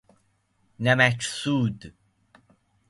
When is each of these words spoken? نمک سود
نمک 0.79 1.21
سود 1.25 1.93